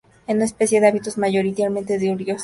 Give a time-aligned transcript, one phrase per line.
[0.25, 2.39] Es una especie de hábitos mayoritariamente diurnos.